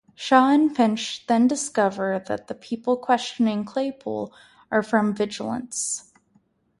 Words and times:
Shaw 0.15 0.49
and 0.49 0.75
Finch 0.75 1.27
then 1.27 1.45
discover 1.47 2.19
that 2.27 2.47
the 2.47 2.55
people 2.55 2.97
questioning 2.97 3.63
Claypool 3.65 4.33
are 4.71 4.81
from 4.81 5.13
Vigilance. 5.13 6.11